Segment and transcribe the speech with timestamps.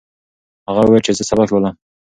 [0.69, 1.73] هغه وویل چې زه سبق لولم.